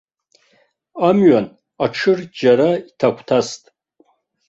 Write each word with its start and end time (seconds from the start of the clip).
Амҩан 1.07 1.47
аеырџьара 1.83 2.69
иҭагәҭаст. 2.87 3.63